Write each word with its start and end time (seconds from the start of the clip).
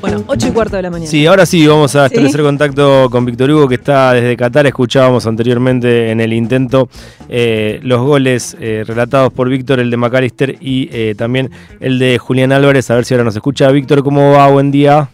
Bueno, 0.00 0.24
8 0.26 0.48
y 0.48 0.50
cuarto 0.50 0.76
de 0.76 0.82
la 0.82 0.90
mañana. 0.90 1.10
Sí, 1.10 1.24
ahora 1.26 1.46
sí, 1.46 1.66
vamos 1.66 1.94
a 1.94 2.06
establecer 2.06 2.42
contacto 2.42 3.08
con 3.10 3.24
Víctor 3.24 3.50
Hugo, 3.50 3.68
que 3.68 3.76
está 3.76 4.12
desde 4.12 4.36
Qatar. 4.36 4.66
Escuchábamos 4.66 5.26
anteriormente 5.26 6.10
en 6.10 6.20
el 6.20 6.32
intento 6.32 6.88
eh, 7.28 7.78
los 7.82 8.00
goles 8.00 8.56
eh, 8.60 8.82
relatados 8.86 9.32
por 9.32 9.48
Víctor, 9.48 9.78
el 9.78 9.90
de 9.90 9.96
McAllister 9.96 10.56
y 10.60 10.88
eh, 10.92 11.14
también 11.16 11.50
el 11.80 11.98
de 11.98 12.18
Julián 12.18 12.52
Álvarez. 12.52 12.90
A 12.90 12.96
ver 12.96 13.04
si 13.04 13.14
ahora 13.14 13.24
nos 13.24 13.36
escucha. 13.36 13.70
Víctor, 13.70 14.02
¿cómo 14.02 14.32
va? 14.32 14.50
Buen 14.50 14.70
día. 14.70 15.08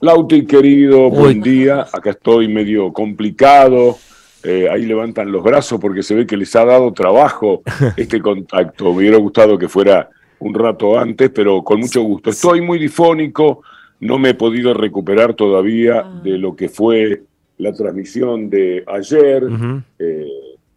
Lauti, 0.00 0.46
querido, 0.46 1.10
buen 1.10 1.40
día. 1.40 1.86
Acá 1.92 2.10
estoy 2.10 2.46
medio 2.46 2.92
complicado. 2.92 3.98
ahí 4.44 4.86
levantan 4.86 5.30
los 5.30 5.42
brazos 5.42 5.80
porque 5.80 6.02
se 6.02 6.14
ve 6.14 6.26
que 6.26 6.36
les 6.36 6.54
ha 6.54 6.64
dado 6.64 6.92
trabajo 6.92 7.62
este 7.96 8.20
contacto. 8.20 8.92
Me 8.92 8.98
hubiera 8.98 9.16
gustado 9.18 9.58
que 9.58 9.68
fuera 9.68 10.08
un 10.40 10.54
rato 10.54 10.98
antes, 10.98 11.30
pero 11.30 11.62
con 11.62 11.80
mucho 11.80 12.02
gusto. 12.02 12.30
Estoy 12.30 12.60
muy 12.60 12.78
difónico, 12.78 13.62
no 14.00 14.18
me 14.18 14.30
he 14.30 14.34
podido 14.34 14.74
recuperar 14.74 15.34
todavía 15.34 16.00
ah. 16.04 16.20
de 16.22 16.38
lo 16.38 16.56
que 16.56 16.68
fue 16.68 17.22
la 17.58 17.72
transmisión 17.72 18.48
de 18.48 18.82
ayer 18.86 19.44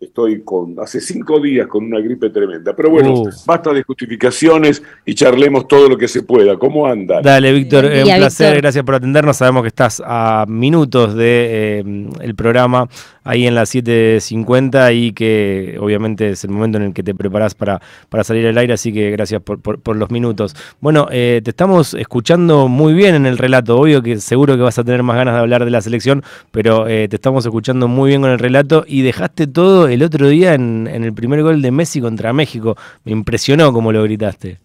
estoy 0.06 0.42
con 0.42 0.76
hace 0.80 1.02
cinco 1.02 1.40
días 1.40 1.68
con 1.68 1.86
una 1.86 2.00
gripe 2.00 2.30
tremenda. 2.30 2.76
Pero 2.76 2.90
bueno, 2.90 3.24
basta 3.46 3.74
de 3.74 3.84
justificaciones 3.84 4.84
y 5.06 5.16
charlemos 5.16 5.68
todo 5.68 5.90
lo 5.90 5.98
que 5.98 6.08
se 6.08 6.24
pueda. 6.24 6.58
¿Cómo 6.58 6.88
anda? 6.88 7.22
Dale, 7.22 7.52
Víctor, 7.52 7.86
es 7.86 8.06
un 8.06 8.16
placer, 8.16 8.58
gracias 8.58 8.84
por 8.84 8.96
atendernos. 8.96 9.38
Sabemos 9.38 9.64
que 9.64 9.68
estás 9.70 10.02
a 10.06 10.46
minutos 10.48 11.16
de 11.16 11.80
eh, 11.80 11.84
el 12.22 12.36
programa 12.36 12.88
ahí 13.24 13.48
en 13.48 13.56
las 13.56 13.74
7.50 13.74 14.96
y 14.96 15.14
que 15.14 15.78
obviamente 15.80 16.32
es 16.32 16.44
el 16.44 16.52
momento 16.52 16.78
en 16.78 16.86
el 16.86 16.94
que 16.94 17.04
te 17.04 17.16
preparas 17.16 17.56
para, 17.56 17.82
para 18.10 18.24
salir 18.24 18.46
al 18.48 18.58
aire, 18.58 18.74
así 18.74 18.92
que 18.92 19.12
gracias 19.12 19.42
por, 19.42 19.60
por, 19.60 19.96
los 19.96 20.12
minutos. 20.12 20.56
Bueno, 20.82 21.08
eh, 21.12 21.42
te 21.44 21.52
estamos 21.52 21.94
escuchando 21.94 22.68
muy 22.68 22.94
bien 22.94 23.16
en 23.16 23.26
el 23.26 23.38
relato, 23.38 23.78
obvio 23.78 24.02
que 24.02 24.20
seguro 24.20 24.56
que 24.56 24.62
vas 24.62 24.78
a 24.80 24.84
tener 24.84 25.04
más 25.04 25.16
ganas 25.16 25.36
de 25.36 25.40
hablar 25.40 25.66
de 25.66 25.72
la 25.72 25.82
selección, 25.82 26.24
pero 26.52 26.88
eh, 26.88 27.08
te 27.08 27.16
estamos 27.16 27.46
escuchando 27.46 27.88
muy 27.88 28.10
bien 28.10 28.22
con 28.22 28.32
el 28.32 28.40
relato 28.40 28.84
y 28.88 29.02
dejaste 29.02 29.48
todo 29.48 29.88
el 29.94 30.04
otro 30.04 30.28
día 30.28 30.54
en, 30.54 30.88
el 30.88 31.14
primer 31.14 31.42
gol 31.42 31.62
de 31.62 31.72
Messi 31.72 32.02
contra 32.02 32.34
México. 32.34 32.76
Me 33.06 33.12
impresionó 33.12 33.72
como 33.72 33.92
lo 33.92 34.04
gritaste. 34.04 34.60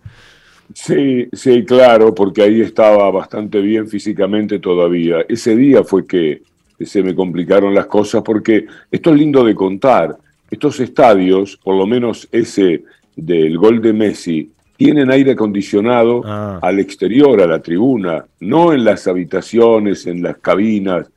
Sí, 0.75 1.29
sí, 1.33 1.65
claro, 1.65 2.15
porque 2.15 2.43
ahí 2.43 2.61
estaba 2.61 3.11
bastante 3.11 3.61
bien 3.61 3.89
físicamente 3.89 4.59
todavía. 4.59 5.25
Ese 5.29 5.57
día 5.57 5.83
fue 5.83 6.07
que 6.07 6.43
se 6.81 7.03
me 7.03 7.15
complicaron 7.15 7.75
las 7.75 7.87
cosas 7.87 8.23
porque 8.23 8.67
esto 8.91 9.11
es 9.11 9.17
lindo 9.17 9.45
de 9.45 9.55
contar. 9.55 10.17
Estos 10.51 10.81
estadios, 10.81 11.59
por 11.63 11.77
lo 11.77 11.87
menos 11.87 12.29
ese 12.33 12.85
del 13.17 13.59
gol 13.59 13.81
de 13.81 13.93
Messi, 13.93 14.51
tienen 14.77 15.11
aire 15.11 15.33
acondicionado 15.33 16.23
ah. 16.25 16.61
al 16.63 16.79
exterior, 16.79 17.43
a 17.43 17.47
la 17.47 17.61
tribuna, 17.61 18.25
no 18.41 18.73
en 18.73 18.85
las 18.85 19.09
habitaciones, 19.09 20.07
en 20.07 20.23
las 20.23 20.39
cabinas, 20.39 21.11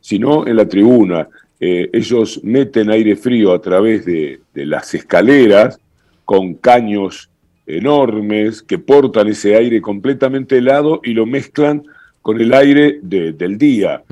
sino 0.00 0.46
en 0.46 0.56
la 0.56 0.68
tribuna. 0.68 1.28
Eh, 1.60 1.90
ellos 1.92 2.40
meten 2.44 2.90
aire 2.90 3.16
frío 3.16 3.52
a 3.52 3.60
través 3.60 4.04
de, 4.04 4.40
las 4.54 4.94
escaleras 4.94 5.80
con 6.24 6.54
caños 6.54 7.30
enormes 7.66 8.62
que 8.62 8.78
portan 8.78 9.28
ese 9.28 9.56
aire 9.56 9.80
completamente 9.80 10.58
helado 10.58 11.00
y 11.04 11.12
lo 11.14 11.26
mezclan 11.26 11.82
con 12.22 12.40
el 12.40 12.52
aire 12.52 12.98
del 13.02 13.56
día. 13.56 14.02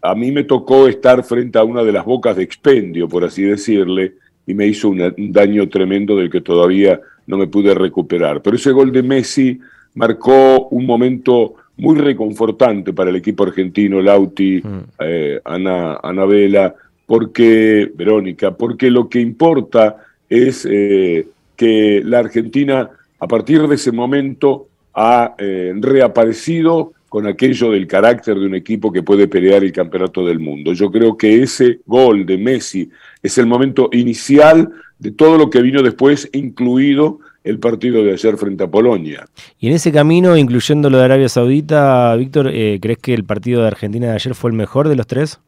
A 0.00 0.14
mí 0.14 0.32
me 0.32 0.44
tocó 0.44 0.88
estar 0.88 1.22
frente 1.24 1.58
a 1.58 1.64
una 1.64 1.82
de 1.82 1.92
las 1.92 2.04
bocas 2.04 2.36
de 2.36 2.42
expendio, 2.42 3.08
por 3.08 3.24
así 3.24 3.42
decirle, 3.42 4.14
y 4.46 4.54
me 4.54 4.66
hizo 4.66 4.88
un 4.88 5.14
daño 5.32 5.68
tremendo 5.68 6.16
del 6.16 6.30
que 6.30 6.40
todavía 6.40 7.00
no 7.26 7.36
me 7.36 7.46
pude 7.46 7.74
recuperar. 7.74 8.40
Pero 8.40 8.56
ese 8.56 8.72
gol 8.72 8.90
de 8.90 9.02
Messi 9.02 9.60
marcó 9.94 10.68
un 10.68 10.86
momento 10.86 11.54
muy 11.76 11.96
reconfortante 11.96 12.92
para 12.92 13.10
el 13.10 13.16
equipo 13.16 13.44
argentino, 13.44 14.00
Lauti, 14.00 14.62
eh, 15.00 15.40
Ana, 15.44 15.98
Anabela, 16.02 16.74
porque, 17.08 17.90
Verónica, 17.94 18.50
porque 18.50 18.90
lo 18.90 19.08
que 19.08 19.18
importa 19.18 19.96
es 20.28 20.68
eh, 20.70 21.26
que 21.56 22.02
la 22.04 22.18
Argentina 22.18 22.90
a 23.18 23.26
partir 23.26 23.66
de 23.66 23.76
ese 23.76 23.92
momento 23.92 24.68
ha 24.92 25.34
eh, 25.38 25.72
reaparecido 25.74 26.92
con 27.08 27.26
aquello 27.26 27.70
del 27.70 27.86
carácter 27.86 28.38
de 28.38 28.44
un 28.44 28.54
equipo 28.54 28.92
que 28.92 29.02
puede 29.02 29.26
pelear 29.26 29.64
el 29.64 29.72
campeonato 29.72 30.26
del 30.26 30.38
mundo. 30.38 30.74
Yo 30.74 30.90
creo 30.90 31.16
que 31.16 31.42
ese 31.42 31.80
gol 31.86 32.26
de 32.26 32.36
Messi 32.36 32.90
es 33.22 33.38
el 33.38 33.46
momento 33.46 33.88
inicial 33.92 34.68
de 34.98 35.10
todo 35.12 35.38
lo 35.38 35.48
que 35.48 35.62
vino 35.62 35.82
después, 35.82 36.28
incluido 36.34 37.20
el 37.42 37.58
partido 37.58 38.04
de 38.04 38.12
ayer 38.12 38.36
frente 38.36 38.64
a 38.64 38.70
Polonia. 38.70 39.24
Y 39.58 39.68
en 39.68 39.72
ese 39.72 39.92
camino, 39.92 40.36
incluyendo 40.36 40.90
lo 40.90 40.98
de 40.98 41.04
Arabia 41.04 41.30
Saudita, 41.30 42.14
Víctor, 42.16 42.50
eh, 42.52 42.78
¿crees 42.82 42.98
que 42.98 43.14
el 43.14 43.24
partido 43.24 43.62
de 43.62 43.68
Argentina 43.68 44.08
de 44.08 44.12
ayer 44.12 44.34
fue 44.34 44.50
el 44.50 44.56
mejor 44.58 44.90
de 44.90 44.96
los 44.96 45.06
tres? 45.06 45.40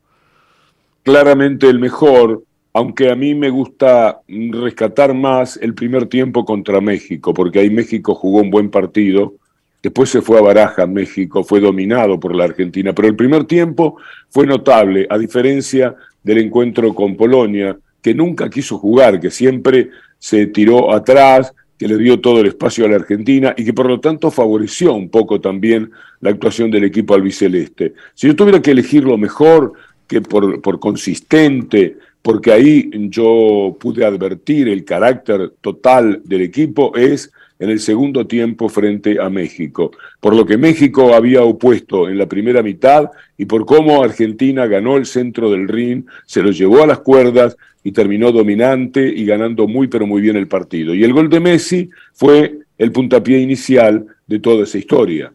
Claramente 1.02 1.68
el 1.68 1.78
mejor, 1.78 2.42
aunque 2.72 3.10
a 3.10 3.16
mí 3.16 3.34
me 3.34 3.50
gusta 3.50 4.20
rescatar 4.28 5.14
más 5.14 5.58
el 5.60 5.74
primer 5.74 6.06
tiempo 6.06 6.44
contra 6.44 6.80
México, 6.80 7.34
porque 7.34 7.60
ahí 7.60 7.70
México 7.70 8.14
jugó 8.14 8.40
un 8.40 8.50
buen 8.50 8.70
partido, 8.70 9.34
después 9.82 10.10
se 10.10 10.22
fue 10.22 10.38
a 10.38 10.42
Baraja, 10.42 10.86
México 10.86 11.42
fue 11.42 11.60
dominado 11.60 12.20
por 12.20 12.34
la 12.34 12.44
Argentina, 12.44 12.92
pero 12.92 13.08
el 13.08 13.16
primer 13.16 13.44
tiempo 13.44 13.96
fue 14.28 14.46
notable, 14.46 15.06
a 15.10 15.18
diferencia 15.18 15.94
del 16.22 16.38
encuentro 16.38 16.94
con 16.94 17.16
Polonia, 17.16 17.76
que 18.02 18.14
nunca 18.14 18.48
quiso 18.48 18.78
jugar, 18.78 19.20
que 19.20 19.30
siempre 19.30 19.90
se 20.18 20.46
tiró 20.46 20.92
atrás, 20.92 21.52
que 21.80 21.88
le 21.88 21.96
dio 21.96 22.20
todo 22.20 22.40
el 22.40 22.48
espacio 22.48 22.84
a 22.84 22.88
la 22.88 22.96
Argentina 22.96 23.54
y 23.56 23.64
que 23.64 23.72
por 23.72 23.86
lo 23.86 24.00
tanto 24.00 24.30
favoreció 24.30 24.92
un 24.92 25.08
poco 25.08 25.40
también 25.40 25.90
la 26.20 26.28
actuación 26.28 26.70
del 26.70 26.84
equipo 26.84 27.14
albiceleste. 27.14 27.94
Si 28.12 28.26
yo 28.26 28.36
tuviera 28.36 28.60
que 28.60 28.72
elegir 28.72 29.04
lo 29.04 29.16
mejor, 29.16 29.72
que 30.10 30.20
por, 30.20 30.80
consistente, 30.80 31.96
porque 32.20 32.50
ahí 32.50 32.90
yo 33.10 33.76
pude 33.78 34.04
advertir 34.04 34.68
el 34.68 34.84
carácter 34.84 35.52
total 35.60 36.20
del 36.24 36.42
equipo, 36.42 36.96
es 36.96 37.30
en 37.60 37.70
el 37.70 37.78
segundo 37.78 38.26
tiempo 38.26 38.68
frente 38.68 39.20
a 39.20 39.30
México, 39.30 39.92
por 40.18 40.34
lo 40.34 40.44
que 40.44 40.58
México 40.58 41.14
había 41.14 41.44
opuesto 41.44 42.08
en 42.08 42.18
la 42.18 42.26
primera 42.26 42.60
mitad 42.60 43.08
y 43.38 43.44
por 43.44 43.64
cómo 43.64 44.02
Argentina 44.02 44.66
ganó 44.66 44.96
el 44.96 45.06
centro 45.06 45.48
del 45.48 45.68
ring, 45.68 46.04
se 46.26 46.42
lo 46.42 46.50
llevó 46.50 46.82
a 46.82 46.88
las 46.88 46.98
cuerdas 46.98 47.56
y 47.84 47.92
terminó 47.92 48.32
dominante 48.32 49.06
y 49.06 49.24
ganando 49.24 49.68
muy 49.68 49.86
pero 49.86 50.08
muy 50.08 50.20
bien 50.20 50.34
el 50.34 50.48
partido. 50.48 50.92
Y 50.92 51.04
el 51.04 51.12
gol 51.12 51.30
de 51.30 51.38
Messi 51.38 51.88
fue 52.14 52.58
el 52.78 52.90
puntapié 52.90 53.38
inicial 53.38 54.06
de 54.26 54.40
toda 54.40 54.64
esa 54.64 54.76
historia. 54.76 55.32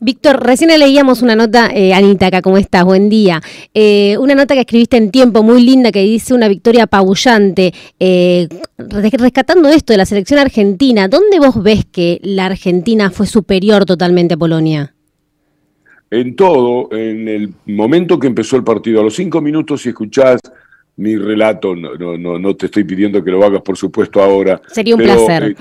Víctor, 0.00 0.42
recién 0.44 0.70
leíamos 0.78 1.22
una 1.22 1.36
nota, 1.36 1.70
eh, 1.72 1.94
Anita, 1.94 2.26
acá, 2.26 2.42
¿cómo 2.42 2.58
estás? 2.58 2.84
Buen 2.84 3.08
día. 3.08 3.40
Eh, 3.72 4.16
una 4.18 4.34
nota 4.34 4.54
que 4.54 4.60
escribiste 4.60 4.96
en 4.96 5.10
tiempo 5.10 5.42
muy 5.42 5.62
linda 5.62 5.92
que 5.92 6.02
dice 6.02 6.34
una 6.34 6.48
victoria 6.48 6.84
apabullante. 6.84 7.72
Eh, 7.98 8.48
rescatando 8.76 9.68
esto 9.68 9.92
de 9.92 9.98
la 9.98 10.06
selección 10.06 10.40
argentina, 10.40 11.08
¿dónde 11.08 11.38
vos 11.38 11.62
ves 11.62 11.84
que 11.84 12.20
la 12.22 12.46
Argentina 12.46 13.10
fue 13.10 13.26
superior 13.26 13.84
totalmente 13.84 14.34
a 14.34 14.36
Polonia? 14.36 14.94
En 16.10 16.36
todo, 16.36 16.92
en 16.92 17.28
el 17.28 17.54
momento 17.66 18.18
que 18.18 18.26
empezó 18.26 18.56
el 18.56 18.64
partido, 18.64 19.00
a 19.00 19.04
los 19.04 19.14
cinco 19.14 19.40
minutos, 19.40 19.82
si 19.82 19.88
escuchás 19.88 20.40
mi 20.96 21.16
relato, 21.16 21.74
no, 21.74 21.96
no, 21.96 22.38
no, 22.38 22.56
te 22.56 22.66
estoy 22.66 22.84
pidiendo 22.84 23.24
que 23.24 23.30
lo 23.30 23.44
hagas, 23.44 23.62
por 23.62 23.76
supuesto, 23.76 24.22
ahora. 24.22 24.60
Sería 24.68 24.94
un 24.94 25.02
placer. 25.02 25.56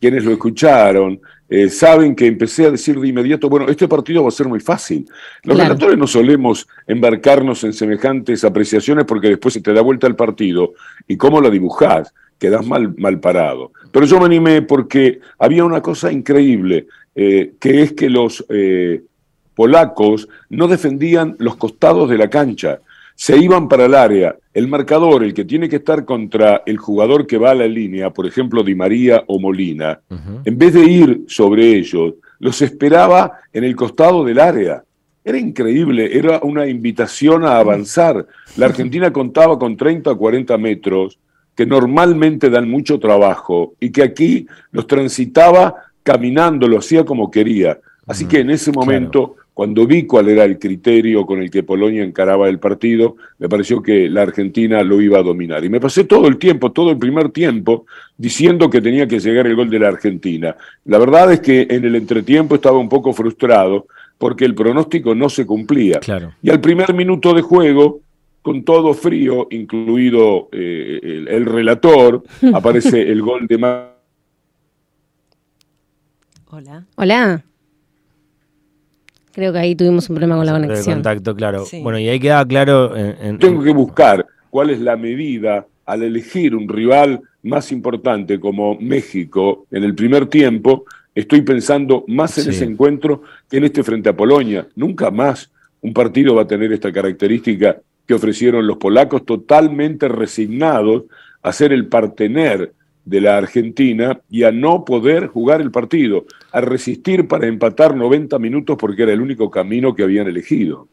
quienes 0.00 0.24
lo 0.24 0.32
escucharon, 0.32 1.20
eh, 1.52 1.68
saben 1.68 2.14
que 2.14 2.28
empecé 2.28 2.66
a 2.66 2.70
decir 2.70 2.98
de 3.00 3.08
inmediato, 3.08 3.48
bueno, 3.48 3.68
este 3.68 3.88
partido 3.88 4.22
va 4.22 4.28
a 4.28 4.32
ser 4.32 4.46
muy 4.46 4.60
fácil. 4.60 5.10
Los 5.42 5.58
relatores 5.58 5.98
no 5.98 6.06
solemos 6.06 6.68
embarcarnos 6.86 7.64
en 7.64 7.72
semejantes 7.72 8.44
apreciaciones 8.44 9.04
porque 9.04 9.30
después 9.30 9.54
se 9.54 9.60
te 9.60 9.72
da 9.72 9.82
vuelta 9.82 10.06
el 10.06 10.14
partido 10.14 10.74
y 11.08 11.16
cómo 11.16 11.40
lo 11.40 11.50
dibujás, 11.50 12.14
quedás 12.38 12.64
mal, 12.64 12.94
mal 12.96 13.18
parado. 13.18 13.72
Pero 13.90 14.06
yo 14.06 14.20
me 14.20 14.26
animé 14.26 14.62
porque 14.62 15.18
había 15.40 15.64
una 15.64 15.82
cosa 15.82 16.12
increíble, 16.12 16.86
eh, 17.16 17.54
que 17.58 17.82
es 17.82 17.94
que 17.94 18.08
los 18.08 18.44
eh, 18.48 19.02
polacos 19.56 20.28
no 20.50 20.68
defendían 20.68 21.34
los 21.40 21.56
costados 21.56 22.08
de 22.08 22.16
la 22.16 22.30
cancha 22.30 22.78
se 23.20 23.36
iban 23.36 23.68
para 23.68 23.84
el 23.84 23.94
área. 23.94 24.34
El 24.54 24.66
marcador, 24.66 25.22
el 25.22 25.34
que 25.34 25.44
tiene 25.44 25.68
que 25.68 25.76
estar 25.76 26.06
contra 26.06 26.62
el 26.64 26.78
jugador 26.78 27.26
que 27.26 27.36
va 27.36 27.50
a 27.50 27.54
la 27.54 27.66
línea, 27.66 28.08
por 28.08 28.26
ejemplo, 28.26 28.62
Di 28.62 28.74
María 28.74 29.24
o 29.26 29.38
Molina, 29.38 30.00
en 30.42 30.56
vez 30.56 30.72
de 30.72 30.84
ir 30.86 31.24
sobre 31.28 31.76
ellos, 31.76 32.14
los 32.38 32.62
esperaba 32.62 33.32
en 33.52 33.64
el 33.64 33.76
costado 33.76 34.24
del 34.24 34.40
área. 34.40 34.82
Era 35.22 35.36
increíble, 35.36 36.16
era 36.16 36.40
una 36.42 36.66
invitación 36.66 37.44
a 37.44 37.58
avanzar. 37.58 38.26
La 38.56 38.64
Argentina 38.64 39.12
contaba 39.12 39.58
con 39.58 39.76
30 39.76 40.12
o 40.12 40.16
40 40.16 40.56
metros, 40.56 41.18
que 41.54 41.66
normalmente 41.66 42.48
dan 42.48 42.70
mucho 42.70 42.98
trabajo, 42.98 43.74
y 43.78 43.90
que 43.90 44.02
aquí 44.02 44.46
los 44.72 44.86
transitaba 44.86 45.74
caminando, 46.02 46.66
lo 46.66 46.78
hacía 46.78 47.04
como 47.04 47.30
quería. 47.30 47.78
Así 48.06 48.24
que 48.24 48.40
en 48.40 48.48
ese 48.48 48.72
momento 48.72 49.36
cuando 49.60 49.86
vi 49.86 50.06
cuál 50.06 50.30
era 50.30 50.44
el 50.44 50.58
criterio 50.58 51.26
con 51.26 51.42
el 51.42 51.50
que 51.50 51.62
Polonia 51.62 52.02
encaraba 52.02 52.48
el 52.48 52.58
partido, 52.58 53.16
me 53.38 53.46
pareció 53.46 53.82
que 53.82 54.08
la 54.08 54.22
Argentina 54.22 54.82
lo 54.82 55.02
iba 55.02 55.18
a 55.18 55.22
dominar. 55.22 55.62
Y 55.62 55.68
me 55.68 55.78
pasé 55.78 56.04
todo 56.04 56.28
el 56.28 56.38
tiempo, 56.38 56.72
todo 56.72 56.90
el 56.90 56.96
primer 56.96 57.28
tiempo, 57.28 57.84
diciendo 58.16 58.70
que 58.70 58.80
tenía 58.80 59.06
que 59.06 59.20
llegar 59.20 59.46
el 59.46 59.54
gol 59.54 59.68
de 59.68 59.78
la 59.78 59.88
Argentina. 59.88 60.56
La 60.86 60.96
verdad 60.96 61.30
es 61.30 61.40
que 61.40 61.66
en 61.68 61.84
el 61.84 61.94
entretiempo 61.94 62.54
estaba 62.54 62.78
un 62.78 62.88
poco 62.88 63.12
frustrado 63.12 63.86
porque 64.16 64.46
el 64.46 64.54
pronóstico 64.54 65.14
no 65.14 65.28
se 65.28 65.44
cumplía. 65.44 66.00
Y 66.40 66.48
al 66.48 66.62
primer 66.62 66.94
minuto 66.94 67.34
de 67.34 67.42
juego, 67.42 68.00
con 68.40 68.64
todo 68.64 68.94
frío, 68.94 69.46
incluido 69.50 70.48
eh, 70.52 71.00
el, 71.02 71.28
el, 71.28 71.44
relator, 71.44 72.24
aparece 72.54 73.02
el 73.02 73.20
gol 73.20 73.46
de... 73.46 73.56
Hola. 76.48 76.86
Hola. 76.96 77.44
Creo 79.32 79.52
que 79.52 79.58
ahí 79.58 79.74
tuvimos 79.74 80.08
un 80.10 80.16
problema 80.16 80.36
con 80.36 80.46
la 80.46 80.52
conexión. 80.52 80.96
contacto, 80.96 81.34
claro. 81.34 81.64
Bueno, 81.82 81.98
y 81.98 82.08
ahí 82.08 82.18
queda 82.18 82.44
claro. 82.46 82.92
Tengo 83.38 83.62
que 83.62 83.72
buscar 83.72 84.26
cuál 84.50 84.70
es 84.70 84.80
la 84.80 84.96
medida 84.96 85.66
al 85.86 86.02
elegir 86.02 86.54
un 86.54 86.68
rival 86.68 87.20
más 87.42 87.72
importante 87.72 88.38
como 88.38 88.76
México 88.78 89.66
en 89.70 89.84
el 89.84 89.94
primer 89.94 90.26
tiempo. 90.26 90.84
Estoy 91.14 91.42
pensando 91.42 92.04
más 92.06 92.38
en 92.38 92.50
ese 92.50 92.64
encuentro 92.64 93.22
que 93.48 93.56
en 93.56 93.64
este 93.64 93.82
frente 93.82 94.08
a 94.08 94.16
Polonia. 94.16 94.66
Nunca 94.76 95.10
más 95.10 95.50
un 95.80 95.92
partido 95.92 96.34
va 96.34 96.42
a 96.42 96.46
tener 96.46 96.72
esta 96.72 96.92
característica 96.92 97.78
que 98.06 98.14
ofrecieron 98.14 98.66
los 98.66 98.76
polacos, 98.76 99.24
totalmente 99.24 100.08
resignados 100.08 101.04
a 101.42 101.52
ser 101.52 101.72
el 101.72 101.86
partener 101.86 102.72
de 103.10 103.20
la 103.20 103.36
Argentina 103.36 104.20
y 104.30 104.44
a 104.44 104.52
no 104.52 104.84
poder 104.84 105.26
jugar 105.26 105.60
el 105.60 105.72
partido, 105.72 106.26
a 106.52 106.60
resistir 106.60 107.26
para 107.26 107.48
empatar 107.48 107.96
90 107.96 108.38
minutos 108.38 108.76
porque 108.78 109.02
era 109.02 109.12
el 109.12 109.20
único 109.20 109.50
camino 109.50 109.96
que 109.96 110.04
habían 110.04 110.28
elegido. 110.28 110.86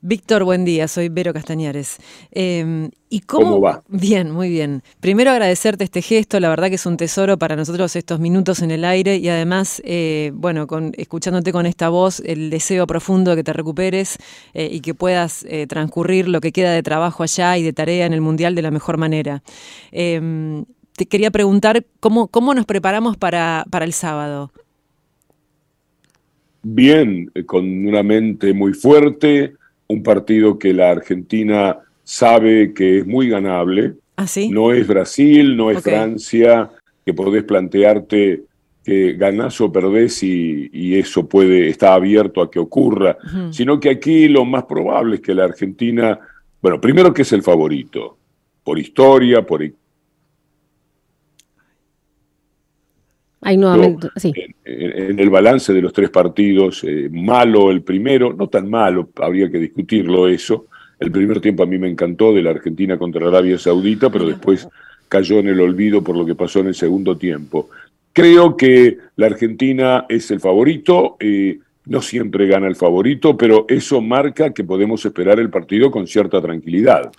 Víctor, 0.00 0.44
buen 0.44 0.64
día, 0.64 0.88
soy 0.88 1.08
Vero 1.10 1.32
Castañares. 1.32 1.98
Em, 2.30 2.90
¿y 3.08 3.20
cómo, 3.20 3.60
va? 3.60 3.82
Bien, 3.88 4.30
muy 4.30 4.48
bien. 4.48 4.82
Primero 5.00 5.30
agradecerte 5.30 5.84
este 5.84 6.02
gesto, 6.02 6.40
la 6.40 6.48
verdad 6.48 6.68
que 6.68 6.74
es 6.74 6.86
un 6.86 6.96
tesoro 6.96 7.38
para 7.38 7.56
nosotros 7.56 7.94
estos 7.94 8.20
minutos 8.20 8.60
en 8.60 8.70
el 8.70 8.84
aire 8.84 9.16
y 9.16 9.28
además, 9.28 9.80
eh, 9.84 10.30
bueno, 10.34 10.66
con, 10.66 10.92
escuchándote 10.96 11.52
con 11.52 11.64
esta 11.66 11.90
voz, 11.90 12.20
el 12.20 12.50
deseo 12.50 12.86
profundo 12.86 13.30
de 13.30 13.36
que 13.36 13.44
te 13.44 13.52
recuperes 13.52 14.18
eh, 14.54 14.68
y 14.70 14.80
que 14.80 14.94
puedas 14.94 15.44
eh, 15.48 15.66
transcurrir 15.66 16.28
lo 16.28 16.40
que 16.40 16.52
queda 16.52 16.72
de 16.72 16.82
trabajo 16.82 17.22
allá 17.22 17.56
y 17.58 17.62
de 17.62 17.72
tarea 17.74 18.04
en 18.06 18.14
el 18.14 18.20
Mundial 18.22 18.54
de 18.54 18.62
la 18.62 18.70
mejor 18.70 18.98
manera. 18.98 19.42
Te 20.96 21.06
quería 21.06 21.30
preguntar 21.30 21.84
cómo, 22.00 22.28
cómo 22.28 22.54
nos 22.54 22.66
preparamos 22.66 23.16
para, 23.16 23.64
para 23.70 23.84
el 23.84 23.92
sábado. 23.92 24.52
Bien, 26.62 27.30
eh, 27.34 27.44
con 27.44 27.86
una 27.86 28.02
mente 28.02 28.54
muy 28.54 28.72
fuerte, 28.72 29.54
un 29.88 30.02
partido 30.02 30.58
que 30.58 30.72
la 30.72 30.90
Argentina 30.90 31.78
sabe 32.04 32.72
que 32.72 32.98
es 32.98 33.06
muy 33.06 33.28
ganable. 33.28 33.94
¿Ah, 34.16 34.26
No 34.50 34.72
es 34.72 34.86
Brasil, 34.86 35.56
no 35.56 35.70
es 35.70 35.82
Francia, 35.82 36.70
que 37.04 37.12
podés 37.12 37.42
plantearte 37.42 38.44
que 38.84 39.14
ganás 39.14 39.60
o 39.60 39.72
perdés 39.72 40.22
y, 40.22 40.70
eso 40.94 41.26
puede 41.26 41.68
estar 41.68 41.92
abierto 41.92 42.40
a 42.40 42.50
que 42.50 42.58
ocurra, 42.58 43.16
sino 43.50 43.80
que 43.80 43.90
aquí 43.90 44.28
lo 44.28 44.44
más 44.44 44.64
probable 44.64 45.16
es 45.16 45.20
que 45.22 45.34
la 45.34 45.44
Argentina, 45.44 46.18
bueno, 46.62 46.80
primero 46.80 47.12
que 47.12 47.22
es 47.22 47.32
el 47.32 47.42
favorito, 47.42 48.16
por 48.62 48.78
historia, 48.78 49.44
por 49.44 49.62
Ahí 53.44 53.56
nuevamente, 53.56 54.08
sí. 54.16 54.32
En, 54.64 55.20
el 55.20 55.30
balance 55.30 55.72
de 55.72 55.82
los 55.82 55.92
tres 55.92 56.10
partidos, 56.10 56.82
eh, 56.84 57.08
malo 57.12 57.70
el 57.70 57.82
primero, 57.82 58.32
no 58.32 58.48
tan 58.48 58.68
malo, 58.68 59.10
habría 59.16 59.50
que 59.50 59.58
discutirlo 59.58 60.28
eso. 60.28 60.66
El 60.98 61.12
primer 61.12 61.40
tiempo 61.40 61.62
a 61.62 61.66
mí 61.66 61.76
me 61.76 61.88
encantó 61.88 62.32
de 62.32 62.42
la 62.42 62.50
Argentina 62.50 62.96
contra 62.96 63.28
Arabia 63.28 63.58
Saudita, 63.58 64.10
pero 64.10 64.26
después 64.26 64.66
cayó 65.08 65.38
en 65.38 65.48
el 65.48 65.60
olvido 65.60 66.02
por 66.02 66.16
lo 66.16 66.24
que 66.24 66.34
pasó 66.34 66.60
en 66.60 66.68
el 66.68 66.74
segundo 66.74 67.16
tiempo. 67.16 67.68
Creo 68.14 68.56
que 68.56 68.96
la 69.16 69.26
Argentina 69.26 70.06
es 70.08 70.30
el 70.30 70.40
favorito. 70.40 71.16
Eh, 71.20 71.58
no 71.86 72.00
siempre 72.00 72.46
gana 72.46 72.66
el 72.66 72.76
favorito, 72.76 73.36
pero 73.36 73.66
eso 73.68 74.00
marca 74.00 74.52
que 74.52 74.64
podemos 74.64 75.04
esperar 75.04 75.38
el 75.38 75.50
partido 75.50 75.90
con 75.90 76.06
cierta 76.06 76.40
tranquilidad. 76.40 77.12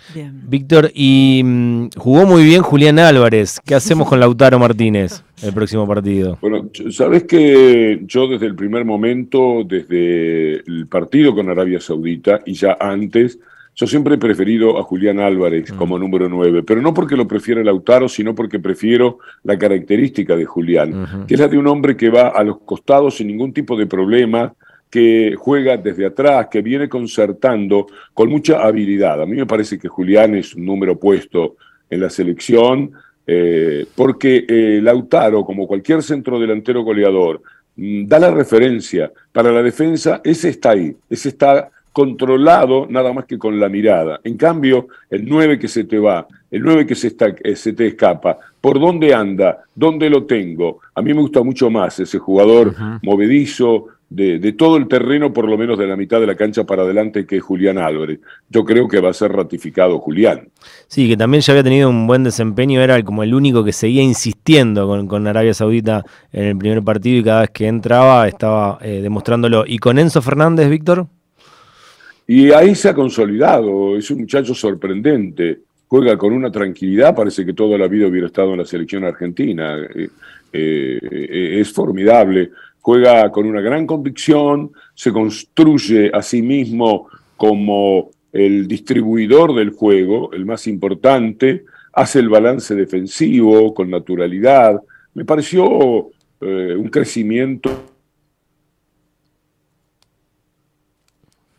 Víctor, 0.48 0.92
y 0.94 1.42
mm, 1.44 1.90
jugó 1.98 2.26
muy 2.26 2.44
bien 2.44 2.62
Julián 2.62 2.98
Álvarez. 3.00 3.60
¿Qué 3.64 3.76
hacemos 3.76 4.08
con 4.10 4.20
Lautaro 4.20 4.58
Martínez 4.58 5.24
el 5.44 5.54
próximo 5.54 5.88
partido? 5.88 6.38
Bueno, 6.42 6.70
sabes 6.90 7.24
que 7.24 8.02
yo 8.06 8.28
desde 8.28 8.48
el 8.48 8.56
primer 8.56 8.86
momento, 8.86 9.64
desde 9.68 10.56
el 10.68 10.88
partido 10.88 11.36
con 11.36 11.50
Arabia 11.50 11.80
Saudita 11.80 12.42
y 12.46 12.54
ya 12.54 12.78
antes, 12.80 13.40
yo 13.76 13.86
siempre 13.88 14.16
he 14.16 14.18
preferido 14.18 14.78
a 14.80 14.84
Julián 14.84 15.20
Álvarez 15.20 15.72
mm. 15.74 15.78
como 15.78 16.00
número 16.00 16.30
9, 16.30 16.64
pero 16.64 16.82
no 16.82 16.94
porque 16.94 17.18
lo 17.18 17.28
prefiera 17.28 17.64
Lautaro, 17.64 18.08
sino 18.08 18.34
porque 18.34 18.60
prefiero 18.60 19.20
la 19.44 19.58
característica 19.58 20.36
de 20.36 20.46
Julián, 20.46 21.26
que 21.28 21.34
es 21.34 21.40
la 21.40 21.50
de 21.50 21.58
un 21.58 21.68
hombre 21.68 21.98
que 21.98 22.10
va 22.10 22.30
a 22.30 22.44
los 22.44 22.60
costados 22.62 23.18
sin 23.18 23.28
ningún 23.28 23.54
tipo 23.54 23.78
de 23.78 23.86
problema, 23.86 24.54
que 24.90 25.36
juega 25.38 25.76
desde 25.76 26.06
atrás, 26.06 26.48
que 26.50 26.62
viene 26.62 26.88
concertando 26.88 27.88
con 28.14 28.30
mucha 28.30 28.64
habilidad. 28.66 29.22
A 29.22 29.26
mí 29.26 29.36
me 29.36 29.46
parece 29.46 29.78
que 29.78 29.90
Julián 29.90 30.36
es 30.36 30.56
un 30.56 30.66
número 30.66 30.98
puesto 30.98 31.58
en 31.90 32.00
la 32.00 32.10
selección, 32.10 32.92
eh, 33.28 33.86
porque 33.94 34.46
eh, 34.48 34.80
Lautaro, 34.82 35.44
como 35.44 35.68
cualquier 35.68 36.02
centro 36.02 36.40
delantero 36.40 36.84
goleador, 36.84 37.42
mm, 37.76 38.06
da 38.06 38.20
la 38.20 38.32
referencia 38.32 39.12
para 39.34 39.52
la 39.52 39.62
defensa, 39.62 40.22
ese 40.24 40.48
está 40.48 40.70
ahí, 40.70 40.96
ese 41.10 41.30
está 41.30 41.72
controlado 41.96 42.88
nada 42.90 43.14
más 43.14 43.24
que 43.24 43.38
con 43.38 43.58
la 43.58 43.70
mirada. 43.70 44.20
En 44.26 44.36
cambio, 44.36 44.90
el 45.10 45.24
9 45.26 45.58
que 45.58 45.70
se 45.70 45.86
te 45.86 45.98
va, 45.98 46.28
el 46.52 46.62
9 46.62 46.86
que 46.86 46.94
se, 46.94 47.08
está, 47.08 47.34
eh, 47.42 47.56
se 47.56 47.72
te 47.72 47.88
escapa, 47.88 48.38
¿por 48.60 48.82
dónde 48.82 49.14
anda? 49.14 49.64
¿Dónde 49.74 50.10
lo 50.10 50.26
tengo? 50.26 50.82
A 50.94 51.02
mí 51.02 51.14
me 51.14 51.22
gusta 51.22 51.42
mucho 51.42 51.70
más 51.70 51.98
ese 52.02 52.20
jugador 52.20 52.76
movedizo, 53.02 53.88
de, 54.10 54.54
todo 54.54 54.76
el 54.78 54.88
terreno, 54.88 55.34
por 55.34 55.48
lo 55.48 55.58
menos 55.58 55.80
de 55.80 55.88
la 55.88 55.96
mitad 55.96 56.20
de 56.20 56.28
la 56.28 56.36
cancha 56.36 56.66
para 56.66 56.84
adelante, 56.84 57.26
que 57.26 57.38
es 57.38 57.44
Julián 57.44 57.78
Álvarez. 57.78 58.20
Yo 58.50 58.66
creo 58.66 58.90
que 58.90 59.00
va 59.00 59.10
a 59.10 59.14
ser 59.14 59.32
ratificado 59.32 60.00
Julián. 60.00 60.50
Sí, 60.88 61.08
que 61.08 61.16
también 61.16 61.42
ya 61.42 61.54
había 61.54 61.64
tenido 61.64 61.90
un 61.90 62.08
buen 62.08 62.24
desempeño, 62.24 62.82
era 62.82 63.02
como 63.04 63.24
el 63.24 63.34
único 63.34 63.64
que 63.64 63.72
seguía 63.72 64.04
insistiendo 64.04 64.86
con, 64.88 65.08
con 65.08 65.28
Arabia 65.28 65.54
Saudita 65.54 66.04
en 66.34 66.44
el 66.46 66.58
primer 66.58 66.84
partido 66.84 67.20
y 67.20 67.24
cada 67.24 67.42
vez 67.42 67.50
que 67.52 67.68
entraba 67.68 68.28
estaba 68.28 68.80
eh, 68.82 69.00
demostrándolo. 69.02 69.64
¿Y 69.66 69.78
con 69.78 69.98
Enzo 69.98 70.22
Fernández, 70.22 70.70
Víctor? 70.70 71.08
Y 72.28 72.52
ahí 72.52 72.74
se 72.74 72.90
ha 72.90 72.94
consolidado, 72.94 73.96
es 73.96 74.10
un 74.10 74.22
muchacho 74.22 74.56
sorprendente, 74.56 75.60
juega 75.88 76.18
con 76.18 76.34
una 76.34 76.52
tranquilidad, 76.52 77.16
parece 77.16 77.46
que 77.46 77.54
toda 77.54 77.78
la 77.78 77.88
vida 77.88 78.08
hubiera 78.08 78.28
estado 78.28 78.54
en 78.54 78.60
la 78.60 78.66
selección 78.66 79.04
argentina, 79.04 79.78
eh, 79.94 80.10
eh, 80.52 81.60
es 81.60 81.72
formidable, 81.72 82.50
juega 82.82 83.32
con 83.32 83.46
una 83.46 83.62
gran 83.62 83.86
convicción, 83.86 84.72
se 84.96 85.12
construye 85.12 86.10
a 86.12 86.24
sí 86.24 86.42
mismo 86.42 87.10
como 87.38 88.10
el 88.34 88.68
distribuidor 88.68 89.54
del 89.54 89.70
juego, 89.70 90.32
el 90.34 90.46
más 90.46 90.66
importante, 90.66 91.66
hace 91.94 92.20
el 92.20 92.30
balance 92.30 92.74
defensivo 92.76 93.74
con 93.74 93.90
naturalidad. 93.90 94.82
Me 95.14 95.26
pareció 95.26 96.10
un 96.42 96.90
crecimiento 96.92 97.95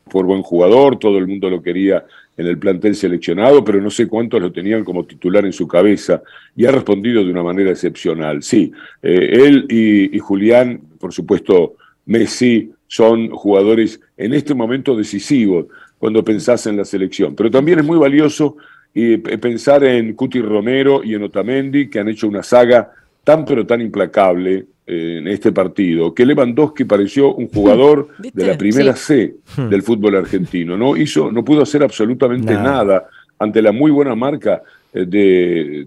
por 0.09 0.25
buen 0.25 0.43
jugador, 0.43 0.99
todo 0.99 1.19
el 1.19 1.27
mundo 1.27 1.51
lo 1.51 1.63
quería 1.63 2.05
en 2.37 2.47
el 2.47 2.59
plantel 2.59 2.95
seleccionado, 2.95 3.65
pero 3.65 3.81
no 3.81 3.91
sé 3.91 4.07
cuántos 4.07 4.41
lo 4.41 4.53
tenían 4.53 4.85
como 4.85 5.05
titular 5.05 5.45
en 5.45 5.53
su 5.53 5.67
cabeza 5.67 6.23
y 6.55 6.67
ha 6.67 6.71
respondido 6.71 7.25
de 7.25 7.31
una 7.31 7.43
manera 7.43 7.71
excepcional. 7.71 8.43
Sí, 8.43 8.73
eh, 9.03 9.31
él 9.33 9.67
y, 9.69 10.19
Julián, 10.19 10.81
por 10.99 11.13
supuesto, 11.13 11.75
Messi, 12.05 12.71
son 12.87 13.31
jugadores 13.31 14.01
en 14.17 14.33
este 14.33 14.55
momento 14.55 14.95
decisivos 14.95 15.67
cuando 15.99 16.23
pensás 16.23 16.67
en 16.67 16.77
la 16.77 16.85
selección, 16.85 17.35
pero 17.35 17.51
también 17.51 17.81
es 17.81 17.85
muy 17.85 17.99
valioso 17.99 18.57
eh, 18.95 19.19
pensar 19.19 19.83
en 19.85 20.15
Cuti 20.15 20.41
Romero 20.41 21.03
y 21.03 21.15
en 21.15 21.25
Otamendi, 21.25 21.89
que 21.89 21.99
han 21.99 22.09
hecho 22.09 22.29
una 22.29 22.43
saga 22.43 22.93
tan 23.25 23.45
pero 23.45 23.67
tan 23.67 23.81
implacable 23.81 24.67
en 24.87 25.27
este 25.27 25.51
partido, 25.51 26.15
que 26.15 26.25
Lewandowski 26.25 26.85
pareció 26.85 27.35
un 27.35 27.49
jugador 27.49 28.09
de 28.33 28.47
la 28.47 28.57
primera 28.57 28.95
C 28.95 29.37
del 29.57 29.83
fútbol 29.83 30.17
argentino, 30.17 30.77
no 30.77 30.97
hizo, 30.97 31.33
no 31.33 31.45
pudo 31.45 31.63
hacer 31.63 31.83
absolutamente 31.83 32.55
nada 32.55 33.09
ante 33.39 33.61
la 33.61 33.73
muy 33.73 33.91
buena 33.91 34.15
marca 34.15 34.63
eh, 34.93 35.05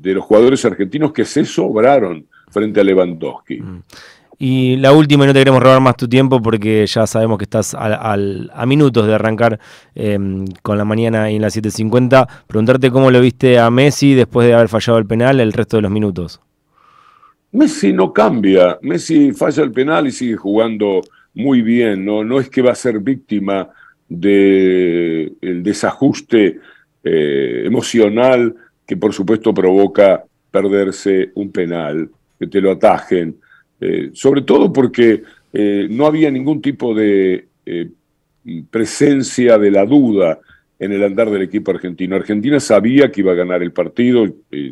de, 0.01 0.13
los 0.13 0.24
jugadores 0.24 0.63
argentinos 0.65 1.13
que 1.13 1.25
se 1.25 1.46
sobraron 1.46 2.25
frente 2.51 2.79
a 2.79 2.84
Lewandowski. 2.84 3.62
Hmm. 3.62 3.84
Y 4.41 4.77
la 4.77 4.94
última, 4.94 5.25
y 5.25 5.27
no 5.27 5.34
te 5.34 5.39
queremos 5.39 5.62
robar 5.62 5.82
más 5.82 5.98
tu 5.98 6.08
tiempo 6.08 6.41
porque 6.41 6.86
ya 6.88 7.06
sabemos 7.06 7.38
que 7.38 7.44
estás 7.44 7.75
a 7.77 8.65
minutos 8.65 9.06
de 9.06 9.13
arrancar 9.13 9.60
em, 9.96 10.46
con 10.62 10.77
la 10.77 10.86
mañana 10.86 11.29
y 11.29 11.36
en 11.36 11.41
las 11.41 11.58
7.50. 11.58 12.25
Preguntarte 12.48 12.89
cómo 12.89 13.12
lo 13.12 13.20
viste 13.20 13.60
a 13.60 13.70
Messi 13.70 14.13
después 14.13 14.48
de 14.48 14.53
haber 14.53 14.70
fallado 14.70 14.98
el 14.98 15.06
penal 15.06 15.41
el 15.41 15.51
resto 15.51 15.75
de 15.75 15.82
los 15.82 15.91
minutos. 15.91 16.39
Messi 17.51 17.91
no 17.94 18.13
cambia, 18.13 18.77
Messi 18.82 19.32
falla 19.34 19.63
el 19.63 19.72
penal 19.72 20.08
y 20.08 20.12
sigue 20.12 20.36
jugando 20.36 21.01
muy 21.34 21.62
bien, 21.62 22.06
no, 22.06 22.24
no 22.24 22.39
es 22.39 22.50
que 22.50 22.62
va 22.62 22.72
a 22.72 22.75
ser 22.75 23.00
víctima 23.00 23.70
del 24.08 25.36
el 25.41 25.63
desajuste 25.63 26.60
eh, 27.03 27.63
emocional 27.65 28.56
que 28.86 28.98
por 28.98 29.13
supuesto 29.13 29.53
provoca 29.53 30.24
perderse 30.51 31.32
un 31.36 31.51
penal, 31.51 32.10
que 32.39 32.48
te 32.48 32.60
lo 32.60 32.72
atajen, 32.72 33.36
eh, 33.79 34.10
sobre 34.13 34.41
todo 34.41 34.74
porque 34.74 35.24
eh, 35.53 35.88
no 35.89 36.06
había 36.06 36.32
ningún 36.32 36.62
tipo 36.62 36.94
de 36.94 37.46
presencia 38.72 39.58
de 39.60 39.70
la 39.70 39.86
duda 39.86 40.39
en 40.79 40.93
el 40.93 41.03
andar 41.03 41.29
del 41.29 41.41
equipo 41.41 41.71
argentino. 41.71 42.15
Argentina 42.15 42.59
sabía 42.59 43.12
que 43.12 43.19
iba 43.21 43.33
a 43.33 43.36
ganar 43.36 43.62
el 43.62 43.74
partido, 43.74 44.25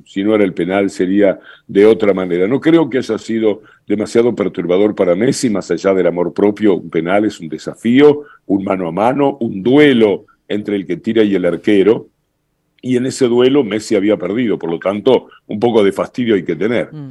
si 0.05 0.23
no 0.23 0.33
era 0.33 0.45
el 0.45 0.53
penal 0.53 0.89
sería 0.89 1.39
de 1.67 1.85
otra 1.85 2.13
manera. 2.13 2.47
No 2.47 2.61
creo 2.61 2.89
que 2.89 2.99
haya 2.99 3.17
sido 3.17 3.61
demasiado 3.85 4.33
perturbador 4.33 4.95
para 4.95 5.15
Messi, 5.15 5.49
más 5.49 5.69
allá 5.69 5.93
del 5.93 6.07
amor 6.07 6.33
propio, 6.33 6.75
un 6.75 6.89
penal 6.89 7.25
es 7.25 7.39
un 7.41 7.49
desafío, 7.49 8.23
un 8.45 8.63
mano 8.63 8.87
a 8.87 8.91
mano, 8.91 9.37
un 9.41 9.61
duelo 9.61 10.25
entre 10.47 10.77
el 10.77 10.87
que 10.87 10.95
tira 10.95 11.23
y 11.23 11.35
el 11.35 11.45
arquero, 11.45 12.07
y 12.81 12.95
en 12.97 13.05
ese 13.05 13.27
duelo 13.27 13.63
Messi 13.63 13.95
había 13.95 14.17
perdido, 14.17 14.57
por 14.57 14.69
lo 14.69 14.79
tanto, 14.79 15.27
un 15.47 15.59
poco 15.59 15.83
de 15.83 15.91
fastidio 15.91 16.35
hay 16.35 16.43
que 16.43 16.55
tener. 16.55 16.89
Mm. 16.93 17.09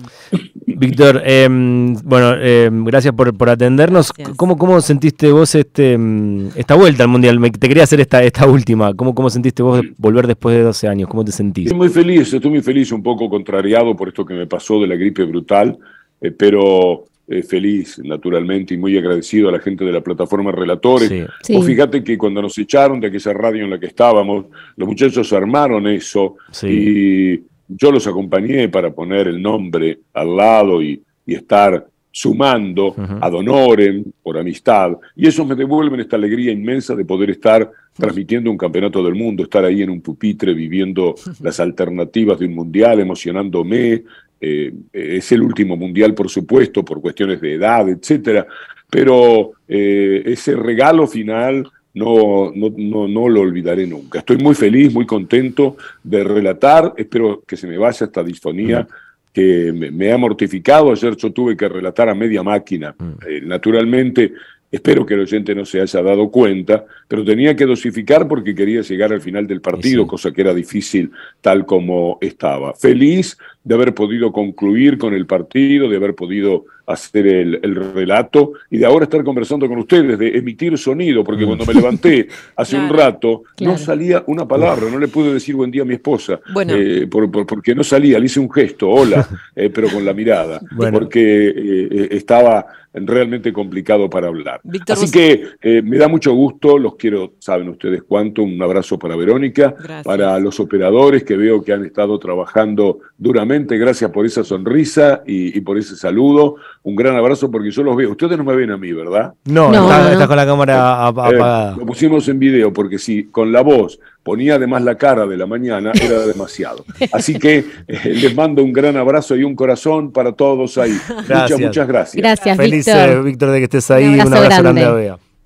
Víctor, 0.79 1.23
em, 1.25 1.95
bueno, 2.05 2.35
em, 2.41 2.85
gracias 2.85 3.15
por, 3.15 3.49
atendernos. 3.49 4.13
¿Cómo, 4.37 4.59
¿Cómo, 4.59 4.81
sentiste 4.81 5.33
vos 5.33 5.55
este, 5.55 5.95
em, 5.95 6.49
esta 6.55 6.75
vuelta 6.75 7.03
al 7.03 7.09
Mundial? 7.09 7.41
te 7.53 7.69
quería 7.69 7.85
hacer 7.85 8.01
esta, 8.01 8.23
esta 8.23 8.47
última. 8.47 8.93
¿Cómo, 8.95 9.15
¿Cómo 9.15 9.31
sentiste 9.31 9.63
vos 9.63 9.81
volver 9.97 10.27
después 10.27 10.57
de 10.57 10.63
12 10.63 10.89
años? 10.89 11.09
¿Cómo 11.09 11.25
te 11.25 11.33
sentís? 11.33 11.67
Estoy 11.67 11.79
muy 11.79 11.89
feliz, 11.89 12.33
estoy 12.33 12.51
muy 12.51 12.63
feliz, 12.63 12.93
un 12.93 13.03
poco 13.03 13.29
contrariado 13.31 13.97
por 13.97 14.09
esto 14.09 14.25
que 14.25 14.35
me 14.35 14.47
pasó 14.47 14.81
de 14.81 14.87
la 14.87 14.97
gripe 14.97 15.25
brutal, 15.25 15.79
eh, 16.21 16.31
pero 16.31 17.05
eh, 17.29 17.43
feliz, 17.43 18.01
naturalmente, 18.05 18.75
y 18.75 18.77
muy 18.77 18.97
agradecido 18.97 19.49
a 19.49 19.53
la 19.53 19.59
gente 19.59 19.85
de 19.85 19.91
la 19.91 20.01
plataforma 20.01 20.53
Relatores. 20.53 21.11
O 21.55 21.63
fíjate 21.63 22.05
que 22.05 22.17
cuando 22.17 22.41
nos 22.41 22.57
echaron 22.57 23.01
de 23.01 23.09
aquella 23.09 23.33
radio 23.33 23.65
en 23.65 23.71
la 23.71 23.81
que 23.81 23.87
estábamos, 23.87 24.47
los 24.77 24.89
muchachos 24.89 25.33
armaron 25.33 25.89
eso 25.89 26.37
y 26.63 27.41
yo 27.69 27.91
los 27.91 28.07
acompañé 28.07 28.69
para 28.69 28.93
poner 28.93 29.27
el 29.27 29.43
nombre 29.43 29.99
al 30.15 30.37
lado 30.37 30.83
y, 30.83 31.03
estar 31.27 31.85
sumando 32.13 32.95
ad 33.21 33.35
honorem, 33.35 34.05
por 34.23 34.39
amistad, 34.39 34.93
y 35.17 35.27
eso 35.27 35.45
me 35.45 35.57
devuelven 35.57 35.99
esta 35.99 36.15
alegría 36.15 36.53
inmensa 36.53 36.95
de 36.95 37.05
poder 37.05 37.31
estar 37.31 37.69
transmitiendo 37.93 38.49
un 38.49 38.57
campeonato 38.57 39.03
del 39.03 39.17
mundo, 39.17 39.43
estar 39.43 39.65
ahí 39.65 39.83
en 39.83 39.91
un 39.91 40.01
pupitre 40.01 40.55
viviendo 40.55 41.17
las 41.41 41.59
alternativas 41.59 42.39
de 42.39 42.47
un 42.47 42.55
mundial, 42.55 43.01
emocionándome, 43.01 44.05
eh, 44.41 44.73
es 44.93 45.33
el 45.33 45.43
último 45.43 45.77
mundial, 45.77 46.15
por 46.15 46.29
supuesto, 46.29 46.85
por 46.85 47.01
cuestiones 47.01 47.41
de 47.41 47.55
edad, 47.55 47.89
etcétera, 47.89 48.47
pero 48.91 49.53
eh, 49.67 50.23
ese 50.27 50.55
regalo 50.55 51.07
final 51.07 51.69
no, 51.95 52.53
no, 52.55 53.09
no, 53.09 53.29
lo 53.29 53.41
olvidaré 53.41 53.87
nunca. 53.87 54.19
Estoy 54.19 54.37
muy 54.37 54.55
feliz, 54.55 54.93
muy 54.93 55.07
contento 55.07 55.77
de 56.05 56.23
relatar, 56.23 56.93
espero 56.97 57.43
que 57.47 57.57
se 57.57 57.67
me 57.67 57.79
vaya 57.79 58.07
esta 58.07 58.23
disfonía. 58.23 58.87
que 59.33 59.71
me, 59.71 60.11
ha 60.11 60.17
mortificado. 60.17 60.93
Ayer 60.93 61.15
yo 61.15 61.31
tuve 61.31 61.55
que 61.59 61.69
relatar 61.69 62.09
a 62.09 62.15
media 62.15 62.43
máquina. 62.43 62.95
Eh, 63.29 63.43
naturalmente, 63.43 64.33
Espero 64.71 65.07
que 65.07 65.15
el 65.15 65.21
oyente 65.21 65.55
no 65.55 65.65
se 65.65 65.81
haya 65.81 66.03
dado 66.03 66.31
cuenta, 66.31 66.85
pero 67.07 67.25
tenía 67.25 67.55
que 67.55 67.67
dosificar 67.67 68.27
porque 68.27 68.55
quería 68.55 68.83
llegar 68.83 69.13
al 69.13 69.21
final 69.21 69.47
del 69.47 69.61
partido, 69.61 70.07
cosa 70.07 70.33
que 70.33 70.41
era 70.41 70.53
difícil 70.53 71.11
tal 71.41 71.65
como 71.65 72.19
estaba. 72.21 72.75
Feliz 72.75 73.39
de 73.63 73.75
haber 73.75 73.95
podido 73.95 74.33
concluir 74.33 74.99
con 74.99 75.15
el 75.15 75.27
partido, 75.27 75.89
de 75.89 75.97
haber 75.97 76.15
podido 76.15 76.67
hacer 76.87 77.27
el, 77.27 77.93
relato 77.95 78.53
y 78.71 78.79
de 78.79 78.87
ahora 78.87 79.05
estar 79.05 79.25
conversando 79.25 79.67
con 79.69 79.79
ustedes, 79.79 80.19
de 80.19 80.39
emitir 80.39 80.79
sonido, 80.79 81.25
porque 81.25 81.45
mm. 81.45 81.47
cuando 81.47 81.67
me 81.67 81.75
levanté 81.75 82.29
hace 82.57 82.77
un 82.77 82.89
rato 82.89 83.43
no 83.61 83.77
salía 83.77 84.23
una 84.29 84.47
palabra, 84.47 84.89
no 84.91 84.99
le 84.99 85.09
pude 85.09 85.35
decir 85.35 85.57
buen 85.57 85.71
día 85.71 85.83
a 85.83 85.85
mi 85.85 85.95
esposa, 85.95 86.39
eh, 86.69 87.09
porque 87.11 87.75
no 87.75 87.83
salía, 87.83 88.19
le 88.19 88.27
hice 88.27 88.39
un 88.39 88.51
gesto, 88.51 88.89
hola, 88.89 89.29
eh, 89.57 89.71
pero 89.75 89.89
con 89.89 90.05
la 90.05 90.15
mirada, 90.15 90.61
porque 90.93 91.49
eh, 91.49 92.09
estaba 92.13 92.67
realmente 92.97 93.53
complicado 93.53 94.09
para 94.09 94.29
hablar. 94.29 94.61
Así 94.89 95.11
que 95.11 95.83
me 95.83 95.99
da 95.99 96.09
mucho 96.09 96.33
gusto, 96.33 96.79
los 96.79 96.97
quiero, 96.97 97.35
saben 97.39 97.69
ustedes 97.69 98.03
cuánto, 98.03 98.43
un 98.43 98.61
abrazo 98.63 98.99
para 98.99 99.17
Verónica, 99.17 99.75
para 100.05 100.39
los 100.39 100.59
operadores 100.61 101.25
que 101.25 101.37
veo 101.37 101.63
que 101.63 101.73
han 101.73 101.85
estado 101.85 102.19
trabajando 102.19 103.01
duramente, 103.19 103.77
gracias 103.79 104.11
por 104.11 104.27
esa 104.27 104.45
sonrisa 104.45 105.23
y 105.27 105.61
por 105.61 105.79
ese 105.79 105.97
saludo 105.97 106.57
un 106.87 106.95
gran 106.95 107.17
abrazo 107.17 107.51
porque 107.51 107.73
yo 107.73 107.83
los 107.83 107.97
veo. 107.97 108.13
Ustedes 108.13 108.39
no 108.39 108.45
me 108.45 108.55
ven 108.55 108.71
a 108.71 108.77
mí, 108.77 108.93
¿verdad? 108.93 109.35
No, 109.45 109.73
está, 109.73 110.29
con 110.29 110.37
la 110.37 110.47
cámara 110.47 110.75
eh, 110.75 111.09
apagada. 111.09 111.77
lo 111.77 111.85
pusimos 111.85 112.29
en 112.29 112.39
video 112.39 112.73
porque 112.73 112.97
si 112.97 113.25
con 113.25 113.51
la 113.51 113.63
voz 113.63 113.99
ponía 114.27 114.57
además 114.57 114.83
la 114.83 114.97
cara 114.97 115.25
de 115.25 115.37
la 115.37 115.47
mañana 115.47 115.93
era 115.95 116.27
demasiado. 116.27 116.85
Así 117.13 117.39
que 117.39 117.65
eh, 117.87 118.13
les 118.13 118.35
mando 118.35 118.61
un 118.65 118.73
gran 118.73 118.97
abrazo 118.97 119.37
y 119.37 119.45
un 119.45 119.55
corazón 119.55 120.11
para 120.11 120.33
todos 120.33 120.77
ahí. 120.79 120.99
Muchas, 121.29 121.61
muchas 121.61 121.87
gracias. 121.87 122.17
Gracias, 122.17 122.57
Feliz, 122.57 122.87
Víctor. 122.87 123.23
Víctor, 123.23 123.51
de 123.53 123.59
que 123.59 123.65
estés 123.65 123.89
ahí. 123.93 124.05
Un 124.05 124.21
abrazo, 124.23 124.39
grande. 124.41 124.59
grande 124.63 124.85
a 124.85 124.91
Bea. 124.91 125.26